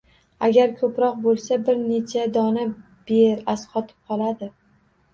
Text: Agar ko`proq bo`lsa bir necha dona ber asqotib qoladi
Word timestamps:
Agar 0.45 0.71
ko`proq 0.79 1.19
bo`lsa 1.25 1.59
bir 1.69 1.79
necha 1.83 2.25
dona 2.41 2.67
ber 3.15 3.47
asqotib 3.57 3.97
qoladi 4.13 4.55